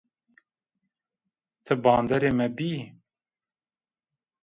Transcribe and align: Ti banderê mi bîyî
Ti 1.63 1.73
banderê 1.83 2.31
mi 2.37 2.47
bîyî 2.55 2.83